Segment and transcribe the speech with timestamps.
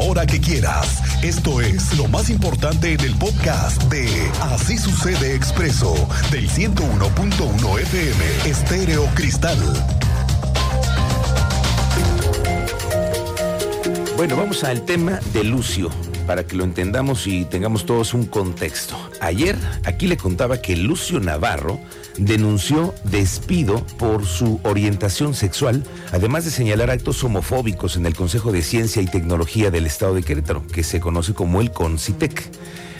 [0.00, 1.02] hora que quieras.
[1.22, 4.08] Esto es lo más importante en el podcast de
[4.40, 5.94] Así sucede expreso
[6.30, 9.58] del 101.1 FM Estéreo Cristal.
[14.16, 15.90] Bueno, vamos al tema de Lucio
[16.26, 18.96] para que lo entendamos y tengamos todos un contexto.
[19.20, 21.78] Ayer aquí le contaba que Lucio Navarro
[22.20, 25.82] denunció despido por su orientación sexual,
[26.12, 30.22] además de señalar actos homofóbicos en el Consejo de Ciencia y Tecnología del Estado de
[30.22, 32.50] Querétaro, que se conoce como el CONCITEC.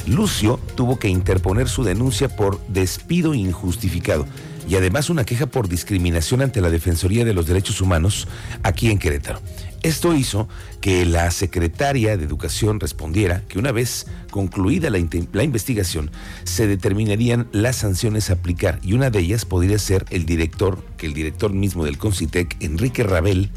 [0.07, 4.27] Lucio tuvo que interponer su denuncia por despido injustificado
[4.69, 8.29] y además una queja por discriminación ante la Defensoría de los Derechos Humanos
[8.63, 9.41] aquí en Querétaro.
[9.83, 10.47] Esto hizo
[10.83, 16.11] que la secretaria de Educación respondiera que una vez concluida la, investigación
[16.45, 21.07] se determinarían las sanciones a aplicar y una de ellas podría ser el director, que
[21.07, 23.51] el director mismo del Concitec, Enrique Rabel,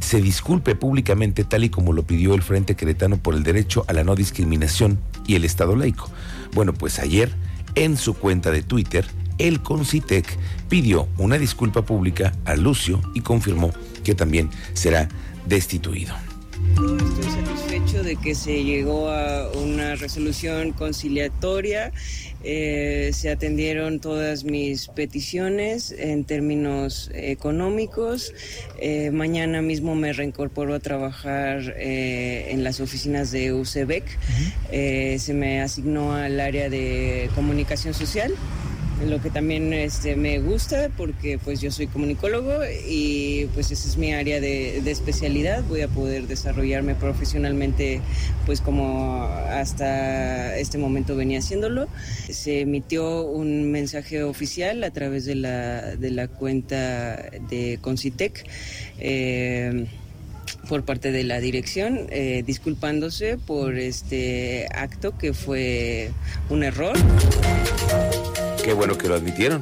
[0.00, 3.92] se disculpe públicamente tal y como lo pidió el Frente Queretano por el derecho a
[3.92, 6.10] la no discriminación y el Estado laico.
[6.54, 7.30] Bueno, pues ayer
[7.74, 9.06] en su cuenta de Twitter,
[9.38, 10.26] el Concitec
[10.68, 13.70] pidió una disculpa pública a Lucio y confirmó
[14.04, 15.08] que también será
[15.46, 16.14] destituido.
[16.72, 21.92] Estoy satisfecho de que se llegó a una resolución conciliatoria.
[22.44, 28.32] Eh, se atendieron todas mis peticiones en términos económicos.
[28.80, 34.04] Eh, mañana mismo me reincorporo a trabajar eh, en las oficinas de UCEBEC.
[34.70, 38.34] se me asignó al área de comunicación social
[39.06, 43.96] lo que también este, me gusta porque pues yo soy comunicólogo y pues esa es
[43.96, 45.62] mi área de, especialidad.
[45.68, 48.00] Voy a poder desarrollarme profesionalmente
[48.46, 51.88] pues como hasta este momento venía haciéndolo.
[52.28, 57.16] Se emitió un mensaje oficial a través de la, de la cuenta
[57.50, 58.44] de Concitec.
[58.98, 59.86] Eh,
[60.68, 66.10] por parte de la dirección, eh, disculpándose por este acto que fue
[66.50, 66.96] un error.
[68.64, 69.60] Qué bueno que lo admitieron.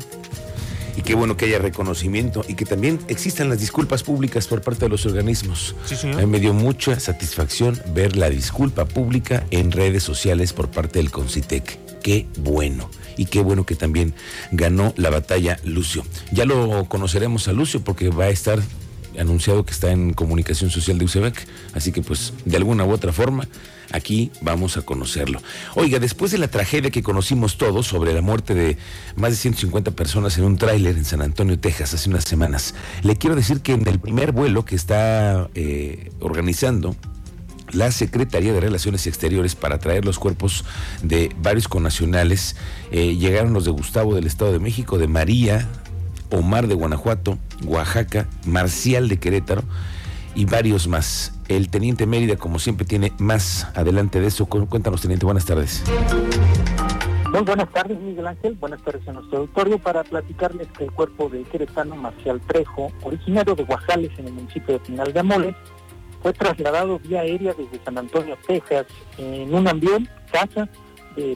[0.97, 4.87] Y qué bueno que haya reconocimiento y que también existan las disculpas públicas por parte
[4.87, 5.77] de los organismos.
[5.85, 11.11] Sí, me dio mucha satisfacción ver la disculpa pública en redes sociales por parte del
[11.11, 11.79] Concitec.
[12.03, 14.15] Qué bueno y qué bueno que también
[14.53, 16.03] ganó la batalla Lucio.
[16.33, 18.59] Ya lo conoceremos a Lucio porque va a estar
[19.19, 23.13] anunciado que está en comunicación social de UCEBEC, así que pues de alguna u otra
[23.13, 23.49] forma
[23.93, 25.41] aquí vamos a conocerlo.
[25.75, 28.79] Oiga, después de la tragedia que conocimos todos sobre la muerte de
[29.17, 33.17] más de 150 personas en un tráiler en San Antonio, Texas, hace unas semanas, le
[33.17, 36.97] quiero decir que en el primer vuelo que está eh, organizando
[37.73, 40.65] la Secretaría de Relaciones Exteriores para traer los cuerpos
[41.03, 42.57] de varios connacionales.
[42.91, 45.69] Eh, llegaron los de Gustavo del Estado de México, de María,
[46.31, 49.63] Omar de Guanajuato, Oaxaca, Marcial de Querétaro
[50.35, 51.33] y varios más.
[51.49, 54.47] El teniente Mérida, como siempre, tiene más adelante de eso.
[54.47, 55.85] Cuéntanos, teniente, buenas tardes.
[57.31, 58.55] Muy buenas tardes, Miguel Ángel.
[58.55, 63.55] Buenas tardes a nuestro auditorio para platicarles que el cuerpo de queretano Marcial Trejo, originario
[63.55, 65.55] de Guajales en el municipio de Pinal de Amoles,
[66.23, 68.87] fue trasladado vía aérea desde San Antonio, Texas,
[69.19, 70.69] en un avión, casa,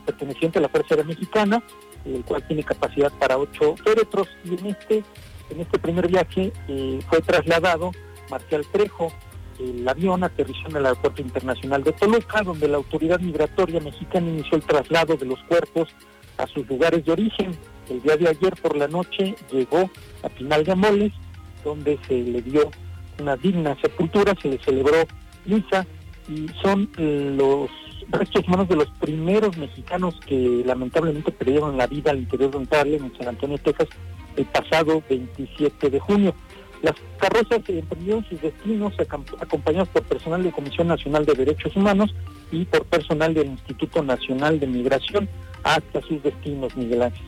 [0.05, 1.63] perteneciente a la Fuerza Aérea Mexicana,
[2.05, 5.05] el cual tiene capacidad para ocho féretros, y en este,
[5.51, 7.93] en este primer viaje eh, fue trasladado
[8.31, 9.13] Marcial Trejo,
[9.61, 14.57] el avión aterrizó en el Aeropuerto Internacional de Toluca, donde la autoridad migratoria mexicana inició
[14.57, 15.89] el traslado de los cuerpos
[16.39, 17.51] a sus lugares de origen.
[17.89, 19.91] El día de ayer por la noche llegó
[20.23, 21.13] a Pinal de Amoles,
[21.63, 22.71] donde se le dio
[23.21, 25.07] una digna sepultura, se le celebró
[25.45, 25.87] misa
[26.29, 27.69] y son los
[28.11, 32.67] restos humanos de los primeros mexicanos que lamentablemente perdieron la vida al interior de un
[32.67, 33.89] trailer en San Antonio, Texas,
[34.37, 36.35] el pasado 27 de junio.
[36.83, 38.95] Las carrozas emprendieron sus destinos
[39.39, 42.15] acompañados por personal de Comisión Nacional de Derechos Humanos
[42.51, 45.29] y por personal del Instituto Nacional de Migración
[45.63, 47.27] hasta sus destinos, Miguel Ángel.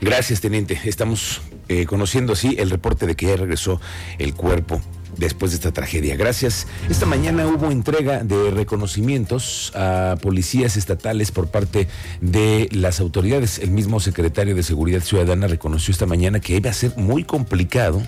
[0.00, 0.80] Gracias, teniente.
[0.84, 3.80] Estamos eh, conociendo así el reporte de que regresó
[4.18, 4.80] el cuerpo
[5.16, 6.16] después de esta tragedia.
[6.16, 6.66] Gracias.
[6.88, 11.88] Esta mañana hubo entrega de reconocimientos a policías estatales por parte
[12.20, 13.58] de las autoridades.
[13.58, 18.02] El mismo secretario de Seguridad Ciudadana reconoció esta mañana que iba a ser muy complicado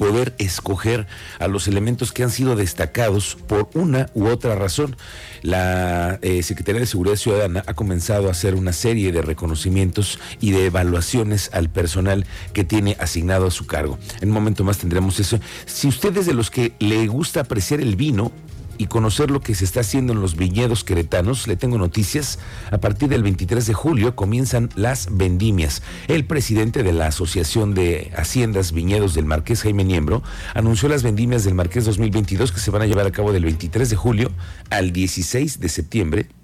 [0.00, 1.06] poder escoger
[1.40, 4.96] a los elementos que han sido destacados por una u otra razón.
[5.42, 10.52] La eh, Secretaría de Seguridad Ciudadana ha comenzado a hacer una serie de reconocimientos y
[10.52, 12.24] de evaluaciones al personal
[12.54, 13.98] que tiene asignado a su cargo.
[14.22, 15.38] En un momento más tendremos eso.
[15.66, 18.32] Si usted es de los que le gusta apreciar el vino,
[18.80, 22.38] y conocer lo que se está haciendo en los viñedos queretanos, le tengo noticias.
[22.70, 25.82] A partir del 23 de julio comienzan las vendimias.
[26.08, 30.22] El presidente de la Asociación de Haciendas Viñedos del Marqués, Jaime Niembro,
[30.54, 33.90] anunció las vendimias del Marqués 2022 que se van a llevar a cabo del 23
[33.90, 34.32] de julio
[34.70, 36.39] al 16 de septiembre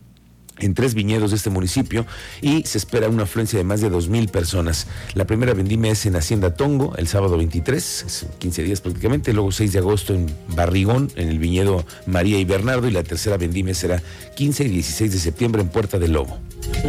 [0.58, 2.06] en tres viñedos de este municipio
[2.40, 4.86] y se espera una afluencia de más de 2.000 personas.
[5.14, 9.72] La primera vendimia es en Hacienda Tongo, el sábado 23, 15 días prácticamente, luego 6
[9.72, 14.02] de agosto en Barrigón, en el viñedo María y Bernardo, y la tercera vendimia será
[14.34, 16.38] 15 y 16 de septiembre en Puerta del Lobo.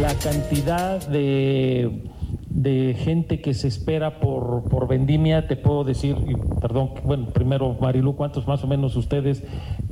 [0.00, 2.02] La cantidad de,
[2.48, 6.16] de gente que se espera por, por vendimia, te puedo decir,
[6.60, 9.42] perdón, bueno, primero Marilu, ¿cuántos más o menos ustedes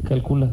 [0.08, 0.52] calculan?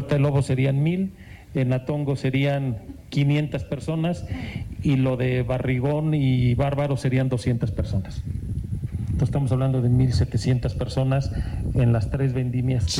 [0.00, 1.12] Puerta de Lobo serían mil,
[1.52, 2.78] en Atongo serían
[3.10, 4.24] 500 personas
[4.82, 8.22] y lo de Barrigón y Bárbaro serían 200 personas.
[9.00, 11.30] Entonces estamos hablando de 1.700 personas
[11.74, 12.98] en las tres vendimias.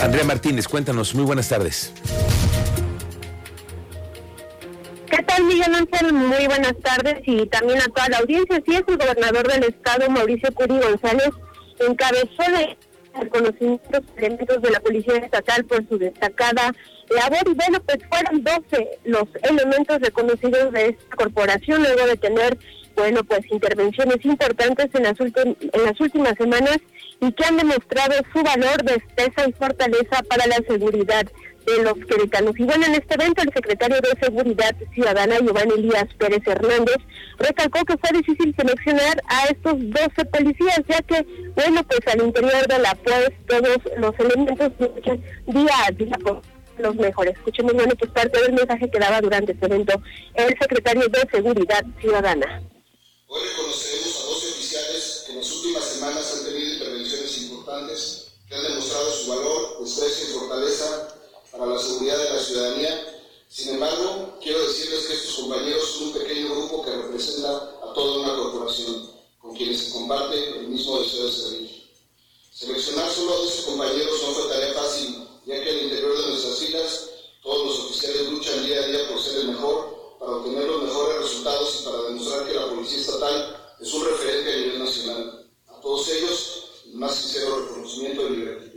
[0.00, 1.92] Andrea Martínez, cuéntanos, muy buenas tardes.
[5.10, 6.12] ¿Qué tal, Miguel Ángel?
[6.12, 8.62] Muy buenas tardes y también a toda la audiencia.
[8.64, 11.30] Sí, es el gobernador del estado, Mauricio Curi González,
[11.80, 12.76] encabezó de
[13.14, 16.74] reconocimientos elementos de la Policía Estatal por su destacada
[17.10, 17.42] labor.
[17.46, 22.58] Y bueno, pues fueron 12 los elementos reconocidos de esta corporación luego de tener,
[22.96, 26.78] bueno, pues intervenciones importantes en las, en las últimas semanas
[27.20, 31.26] y que han demostrado su valor, destreza y fortaleza para la seguridad
[31.66, 32.58] de los queretanos.
[32.58, 36.96] Y bueno, en este evento el secretario de Seguridad Ciudadana, Giovanni Elías Pérez Hernández,
[37.38, 42.66] recalcó que fue difícil seleccionar a estos 12 policías, ya que, bueno, pues al interior
[42.66, 44.72] de la pues todos los elementos
[45.46, 46.42] día a día con
[46.78, 47.36] los mejores.
[47.36, 50.00] Escuchemos, bueno, pues parte del mensaje que daba durante este evento
[50.34, 52.62] el secretario de Seguridad Ciudadana.
[53.26, 58.54] Hoy reconocemos a 12 oficiales que en las últimas semanas han tenido intervenciones importantes que
[58.56, 61.19] han demostrado su valor, destreza y fortaleza
[61.50, 63.22] para la seguridad de la ciudadanía.
[63.48, 68.20] Sin embargo, quiero decirles que estos compañeros son un pequeño grupo que representa a toda
[68.20, 71.90] una corporación, con quienes se comparte el mismo deseo de servir.
[72.52, 76.58] Seleccionar solo a 12 compañeros no fue tarea fácil, ya que al interior de nuestras
[76.58, 77.10] filas
[77.42, 81.22] todos los oficiales luchan día a día por ser el mejor, para obtener los mejores
[81.22, 85.50] resultados y para demostrar que la Policía Estatal es un referente a nivel nacional.
[85.68, 88.69] A todos ellos, el más sincero reconocimiento y gratitud.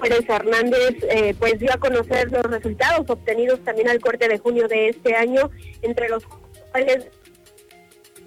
[0.00, 4.68] Pérez Hernández eh, pues dio a conocer los resultados obtenidos también al corte de junio
[4.68, 5.50] de este año,
[5.82, 6.24] entre los
[6.70, 7.08] cuales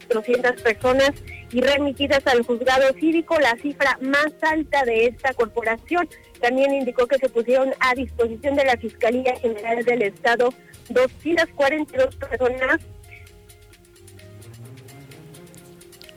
[0.09, 1.11] 200 personas
[1.51, 6.07] y remitidas al juzgado cívico, la cifra más alta de esta corporación.
[6.41, 10.53] También indicó que se pusieron a disposición de la Fiscalía General del Estado
[10.89, 12.77] 242 personas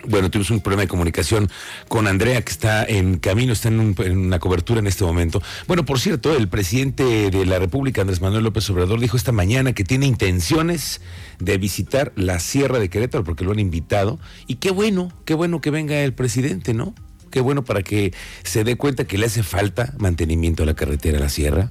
[0.08, 1.49] bueno, tuvimos un problema de comunicación
[1.88, 5.43] con Andrea, que está en camino, está en, una cobertura en este momento.
[5.66, 9.72] Bueno, por cierto, el presidente de la República, Andrés Manuel López Obrador, dijo esta mañana
[9.72, 11.00] que tiene intenciones
[11.38, 14.19] de visitar la Sierra de Querétaro, porque lo han invitado.
[14.46, 16.94] Y qué bueno, qué bueno que venga el presidente, ¿no?
[17.31, 21.19] Qué bueno para que se dé cuenta que le hace falta mantenimiento a la carretera
[21.19, 21.70] a la Sierra,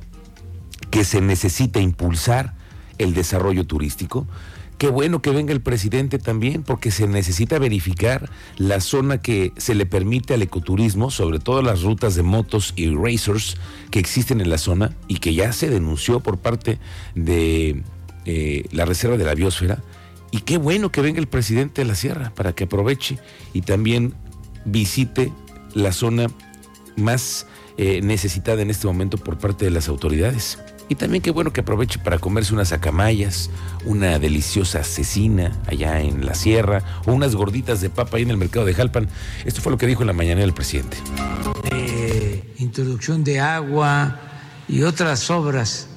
[0.92, 2.54] que se necesita impulsar
[2.98, 4.28] el desarrollo turístico
[4.78, 9.74] Qué bueno que venga el presidente también, porque se necesita verificar la zona que se
[9.74, 13.58] le permite al ecoturismo, sobre todo las rutas de motos y racers
[13.90, 16.78] que existen en la zona y que ya se denunció por parte
[17.16, 17.82] de
[18.26, 19.82] eh, la Reserva de la Biosfera.
[20.30, 23.18] Y qué bueno que venga el presidente de la Sierra para que aproveche
[23.54, 24.14] y también
[24.66, 25.34] visite
[25.74, 26.28] la zona
[26.98, 27.48] más
[27.78, 30.60] eh, necesitada en este momento por parte de las autoridades.
[30.90, 33.50] Y también qué bueno que aproveche para comerse unas acamayas,
[33.86, 38.38] una deliciosa cecina allá en la sierra o unas gorditas de papa ahí en el
[38.38, 39.10] mercado de Jalpan.
[39.46, 40.98] Esto fue lo que dijo en la mañana el presidente.
[42.58, 44.20] introducción de agua
[44.68, 45.90] y otras obras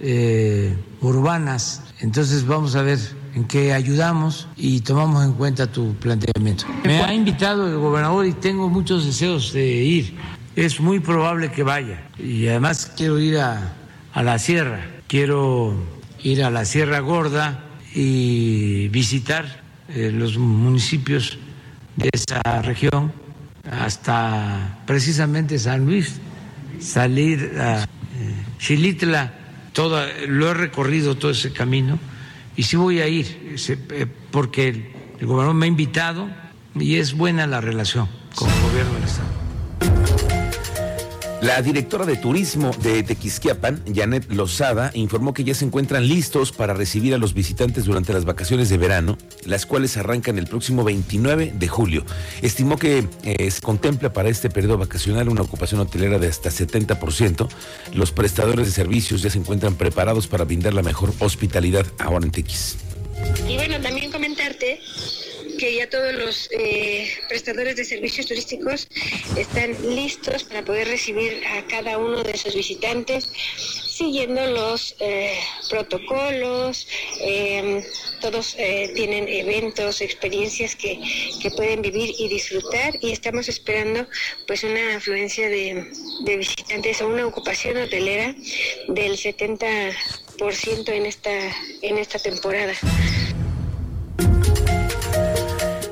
[0.00, 1.82] eh, urbanas.
[2.00, 2.98] Entonces vamos a ver
[3.34, 6.64] en qué ayudamos y tomamos en cuenta tu planteamiento.
[6.84, 10.16] Me ha invitado el gobernador y tengo muchos deseos de ir.
[10.56, 13.76] Es muy probable que vaya y además quiero ir a
[14.12, 14.86] a la sierra.
[15.06, 15.74] Quiero
[16.22, 17.64] ir a la Sierra Gorda
[17.94, 21.38] y visitar eh, los municipios
[21.96, 23.12] de esa región
[23.70, 26.20] hasta precisamente San Luis,
[26.80, 29.30] salir a eh,
[29.72, 31.98] todo, lo he recorrido todo ese camino
[32.56, 36.28] y sí voy a ir eh, porque el gobernador me ha invitado
[36.74, 39.39] y es buena la relación con el gobierno del Estado.
[41.42, 46.74] La directora de turismo de Tequisquiapan, Janet Lozada, informó que ya se encuentran listos para
[46.74, 49.16] recibir a los visitantes durante las vacaciones de verano,
[49.46, 52.04] las cuales arrancan el próximo 29 de julio.
[52.42, 57.48] Estimó que eh, se contempla para este periodo vacacional una ocupación hotelera de hasta 70%.
[57.94, 62.32] Los prestadores de servicios ya se encuentran preparados para brindar la mejor hospitalidad ahora en
[62.32, 62.76] Tequis.
[63.48, 64.09] Y bueno, también
[65.58, 68.88] que ya todos los eh, prestadores de servicios turísticos
[69.36, 73.30] están listos para poder recibir a cada uno de esos visitantes
[74.00, 75.38] siguiendo los eh,
[75.68, 76.88] protocolos,
[77.20, 77.82] em,
[78.22, 80.98] todos eh, tienen eventos, experiencias que,
[81.42, 84.06] que, pueden vivir y disfrutar y estamos esperando
[84.46, 85.92] pues una afluencia de,
[86.24, 88.34] de visitantes o una ocupación hotelera
[88.88, 89.92] del 70%
[90.88, 91.36] en esta,
[91.82, 92.72] en esta temporada.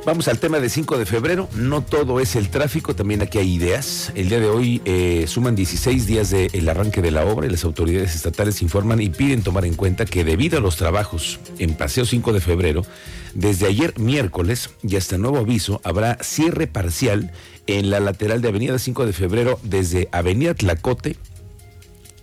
[0.08, 1.50] Vamos al tema de 5 de febrero.
[1.54, 4.10] No todo es el tráfico, también aquí hay ideas.
[4.14, 7.62] El día de hoy eh, suman 16 días del arranque de la obra y las
[7.64, 12.06] autoridades estatales informan y piden tomar en cuenta que debido a los trabajos en Paseo
[12.06, 12.86] 5 de febrero,
[13.34, 17.30] desde ayer miércoles y hasta nuevo aviso habrá cierre parcial
[17.66, 21.18] en la lateral de Avenida 5 de febrero desde Avenida Tlacote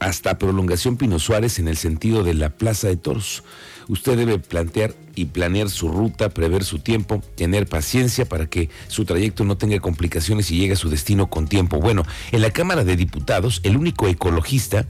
[0.05, 3.43] hasta Prolongación Pino Suárez en el sentido de la Plaza de Toros.
[3.87, 9.05] Usted debe plantear y planear su ruta, prever su tiempo, tener paciencia para que su
[9.05, 11.79] trayecto no tenga complicaciones y llegue a su destino con tiempo.
[11.79, 14.85] Bueno, en la Cámara de Diputados, el único ecologista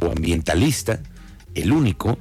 [0.00, 1.02] o ambientalista,
[1.54, 2.18] el único,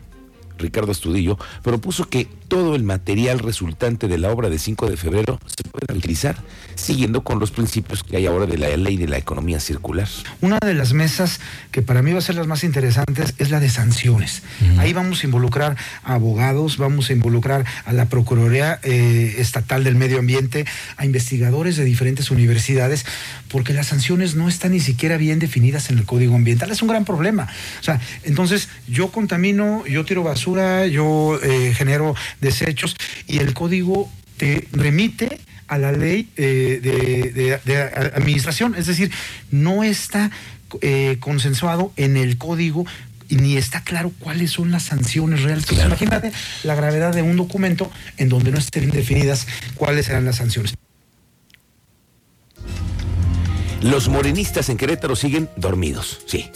[0.62, 5.40] Ricardo Estudillo, propuso que todo el material resultante de la obra de 5 de febrero
[5.46, 6.36] se pueda utilizar,
[6.76, 10.08] siguiendo con los principios que hay ahora de la ley de la economía circular.
[10.42, 11.40] Una de las mesas
[11.72, 14.44] que para mí va a ser las más interesantes es la de sanciones.
[14.78, 19.96] Ahí vamos a involucrar a abogados, vamos a involucrar a la Procuraduría eh, Estatal del
[19.96, 20.66] Medio Ambiente,
[20.98, 23.06] a investigadores de diferentes universidades,
[23.48, 26.70] porque las sanciones no están ni siquiera bien definidas en el Código Ambiental.
[26.72, 27.48] Es un gran problema.
[27.80, 30.51] O sea, entonces yo contamino, yo tiro basura,
[30.88, 32.96] yo eh, genero desechos
[33.28, 37.82] y el código te remite a la ley eh, de, de, de,
[38.16, 39.12] administración, es decir,
[39.52, 40.32] no está
[40.82, 42.86] eh, consensuado en el código
[43.30, 45.66] y ni está claro cuáles son las sanciones reales.
[45.66, 45.88] Claro.
[45.88, 46.32] Imagínate
[46.64, 50.74] la gravedad de un documento en donde no estén definidas cuáles serán las sanciones.
[53.82, 56.50] Los morenistas en Querétaro siguen dormidos, sí,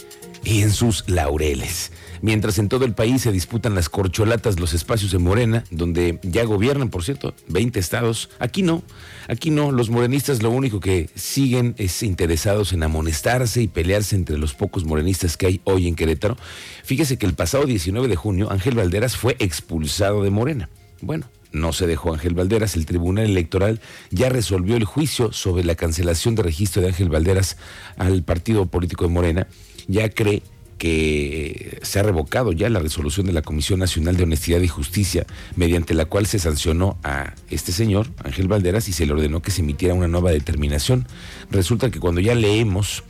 [0.44, 1.90] y en sus laureles.
[2.22, 6.44] Mientras en todo el país se disputan las corcholatas, los espacios de Morena, donde ya
[6.44, 8.30] gobiernan, por cierto, 20 estados.
[8.38, 8.82] Aquí no,
[9.28, 9.72] aquí no.
[9.72, 14.84] Los morenistas lo único que siguen es interesados en amonestarse y pelearse entre los pocos
[14.84, 16.36] morenistas que hay hoy en Querétaro.
[16.84, 20.68] Fíjese que el pasado 19 de junio Ángel Valderas fue expulsado de Morena.
[21.00, 22.76] Bueno, no se dejó Ángel Valderas.
[22.76, 23.80] El Tribunal Electoral
[24.10, 27.56] ya resolvió el juicio sobre la cancelación de registro de Ángel Valderas
[27.96, 29.48] al partido político de Morena.
[29.88, 30.42] Ya cree
[30.78, 35.26] que se ha revocado ya la resolución de la Comisión Nacional de Honestidad y Justicia,
[35.56, 39.50] mediante la cual se sancionó a este señor, Ángel Valderas, y se le ordenó que
[39.50, 41.06] se emitiera una nueva determinación.
[41.50, 43.04] Resulta que cuando ya leemos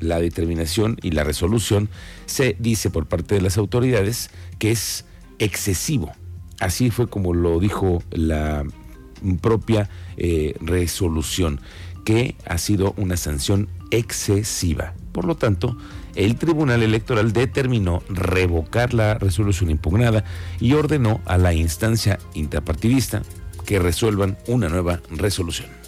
[0.00, 1.90] la determinación y la resolución,
[2.24, 5.04] se dice por parte de las autoridades que es
[5.38, 6.12] excesivo.
[6.58, 8.64] Así fue como lo dijo la
[9.42, 11.60] propia eh, resolución,
[12.04, 14.94] que ha sido una sanción excesiva.
[15.12, 15.76] Por lo tanto,
[16.14, 20.24] el Tribunal Electoral determinó revocar la resolución impugnada
[20.60, 23.22] y ordenó a la instancia intrapartidista
[23.66, 25.79] que resuelvan una nueva resolución.